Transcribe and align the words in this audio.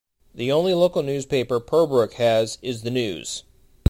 The 0.33 0.51
only 0.51 0.73
local 0.73 1.03
newspaper 1.03 1.59
Purbrook 1.59 2.13
has 2.13 2.57
is 2.63 2.81
"The 2.81 2.89
News". 2.89 3.43